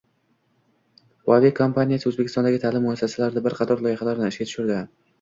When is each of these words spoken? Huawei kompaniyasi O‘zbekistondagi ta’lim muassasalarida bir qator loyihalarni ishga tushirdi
Huawei 1.27 1.55
kompaniyasi 1.61 2.11
O‘zbekistondagi 2.13 2.65
ta’lim 2.67 2.87
muassasalarida 2.91 3.47
bir 3.49 3.61
qator 3.63 3.89
loyihalarni 3.89 4.35
ishga 4.37 4.53
tushirdi 4.53 4.85